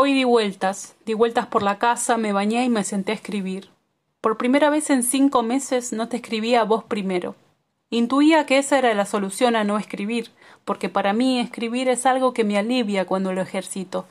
[0.00, 3.70] Hoy di vueltas, di vueltas por la casa, me bañé y me senté a escribir.
[4.20, 7.34] Por primera vez en cinco meses no te escribía a vos primero.
[7.90, 10.30] Intuía que esa era la solución a no escribir,
[10.64, 14.06] porque para mí escribir es algo que me alivia cuando lo ejercito.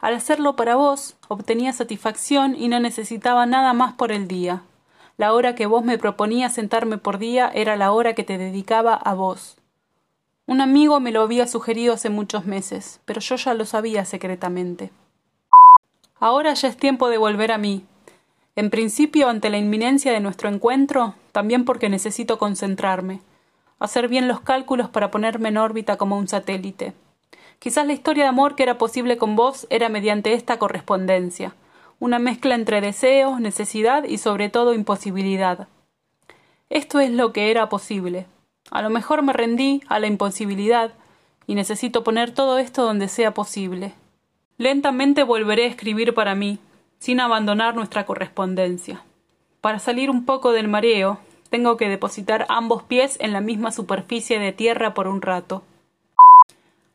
[0.00, 4.64] Al hacerlo para vos, obtenía satisfacción y no necesitaba nada más por el día.
[5.16, 8.92] La hora que vos me proponías sentarme por día era la hora que te dedicaba
[8.92, 9.56] a vos.
[10.44, 14.90] Un amigo me lo había sugerido hace muchos meses, pero yo ya lo sabía secretamente.
[16.18, 17.84] Ahora ya es tiempo de volver a mí.
[18.54, 23.20] En principio, ante la inminencia de nuestro encuentro, también porque necesito concentrarme,
[23.78, 26.94] hacer bien los cálculos para ponerme en órbita como un satélite.
[27.58, 31.54] Quizás la historia de amor que era posible con vos era mediante esta correspondencia,
[32.00, 35.68] una mezcla entre deseo, necesidad y sobre todo imposibilidad.
[36.70, 38.26] Esto es lo que era posible.
[38.70, 40.92] A lo mejor me rendí a la imposibilidad
[41.46, 43.94] y necesito poner todo esto donde sea posible.
[44.58, 46.58] Lentamente volveré a escribir para mí,
[46.98, 49.02] sin abandonar nuestra correspondencia.
[49.60, 51.18] Para salir un poco del mareo,
[51.50, 55.62] tengo que depositar ambos pies en la misma superficie de tierra por un rato.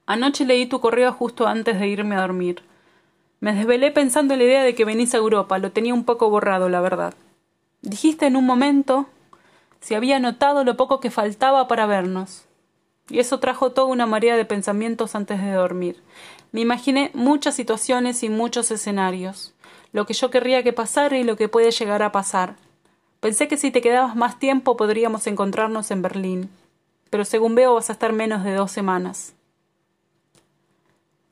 [0.08, 2.64] Anoche leí tu correo justo antes de irme a dormir.
[3.40, 5.60] Me desvelé pensando en la idea de que venís a Europa.
[5.60, 7.14] Lo tenía un poco borrado, la verdad.
[7.82, 9.08] Dijiste en un momento
[9.82, 12.46] si había notado lo poco que faltaba para vernos.
[13.10, 16.02] Y eso trajo toda una marea de pensamientos antes de dormir.
[16.52, 19.54] Me imaginé muchas situaciones y muchos escenarios,
[19.94, 22.56] lo que yo querría que pasara y lo que puede llegar a pasar.
[23.22, 26.50] Pensé que si te quedabas más tiempo podríamos encontrarnos en Berlín,
[27.10, 29.34] pero según veo vas a estar menos de dos semanas.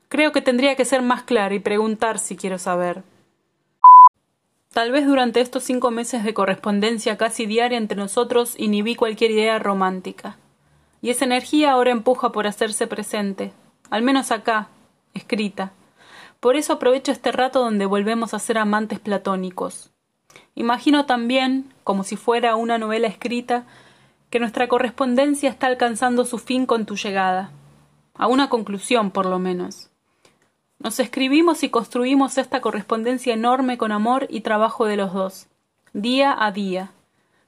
[0.07, 3.03] Creo que tendría que ser más clara y preguntar si quiero saber.
[4.73, 9.59] Tal vez durante estos cinco meses de correspondencia casi diaria entre nosotros inhibí cualquier idea
[9.59, 10.37] romántica.
[11.01, 13.51] Y esa energía ahora empuja por hacerse presente,
[13.89, 14.69] al menos acá,
[15.13, 15.71] escrita.
[16.39, 19.91] Por eso aprovecho este rato donde volvemos a ser amantes platónicos.
[20.55, 23.65] Imagino también, como si fuera una novela escrita,
[24.29, 27.51] que nuestra correspondencia está alcanzando su fin con tu llegada,
[28.13, 29.89] a una conclusión por lo menos.
[30.77, 35.47] Nos escribimos y construimos esta correspondencia enorme con amor y trabajo de los dos,
[35.93, 36.91] día a día.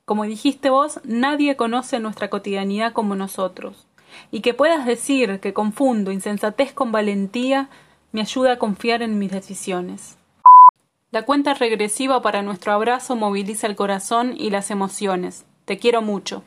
[0.04, 3.88] Como dijiste vos, nadie conoce nuestra cotidianidad como nosotros.
[4.32, 7.70] Y que puedas decir que confundo insensatez con valentía
[8.12, 10.18] me ayuda a confiar en mis decisiones.
[11.12, 15.46] La cuenta regresiva para nuestro abrazo moviliza el corazón y las emociones.
[15.66, 16.44] Te quiero mucho.